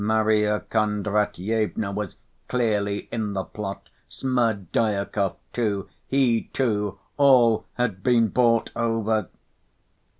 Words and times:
Marya 0.03 0.61
Kondratyevna 0.71 1.91
was 1.93 2.17
clearly 2.47 3.07
in 3.11 3.33
the 3.33 3.43
plot, 3.43 3.87
Smerdyakov 4.09 5.35
too, 5.53 5.89
he 6.07 6.45
too, 6.53 6.97
all 7.17 7.67
had 7.75 8.01
been 8.01 8.29
bought 8.29 8.71
over!" 8.75 9.29